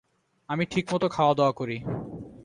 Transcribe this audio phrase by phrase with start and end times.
[0.49, 1.77] আমি ঠিকমত খাওয়া দাওয়া করি।